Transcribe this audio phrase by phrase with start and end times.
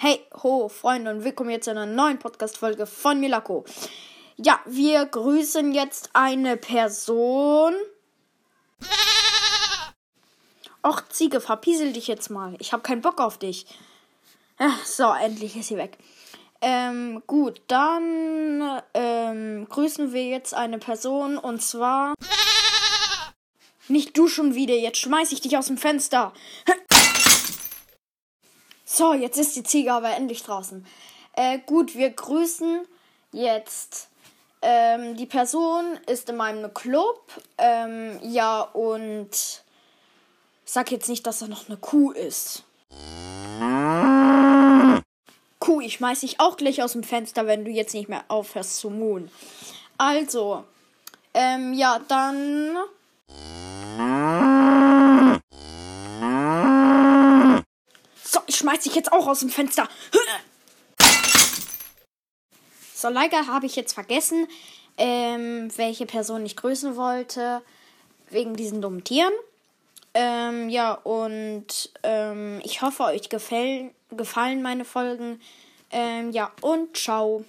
[0.00, 3.64] Hey, ho, Freunde, und willkommen jetzt zu einer neuen Podcast-Folge von Milako.
[4.36, 7.74] Ja, wir grüßen jetzt eine Person.
[10.86, 12.54] Och, Ziege, verpiesel dich jetzt mal.
[12.60, 13.66] Ich habe keinen Bock auf dich.
[14.58, 15.98] Ach, so, endlich ist sie weg.
[16.60, 22.14] Ähm, gut, dann ähm, grüßen wir jetzt eine Person und zwar.
[23.88, 26.32] Nicht du schon wieder, jetzt schmeiß ich dich aus dem Fenster.
[28.90, 30.84] So, jetzt ist die Ziege aber endlich draußen.
[31.34, 32.86] Äh, gut, wir grüßen
[33.32, 34.08] jetzt.
[34.62, 37.20] Ähm, die Person ist in meinem Club.
[37.58, 39.28] Ähm, ja, und
[40.64, 42.64] sag jetzt nicht, dass er noch eine Kuh ist.
[45.58, 48.78] Kuh, ich schmeiß dich auch gleich aus dem Fenster, wenn du jetzt nicht mehr aufhörst
[48.78, 49.30] zu muhen.
[49.98, 50.64] Also,
[51.34, 52.78] ähm, ja, dann.
[58.58, 59.88] Ich schmeiß dich jetzt auch aus dem Fenster.
[62.92, 64.48] So, leider habe ich jetzt vergessen,
[64.96, 67.62] ähm, welche Person ich grüßen wollte.
[68.30, 69.32] Wegen diesen dummen Tieren.
[70.12, 75.40] Ähm, ja, und ähm, ich hoffe, euch gefällt, gefallen meine Folgen.
[75.92, 77.44] Ähm, ja, und ciao.